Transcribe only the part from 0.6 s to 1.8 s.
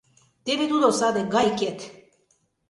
тудо, саде гайкет!..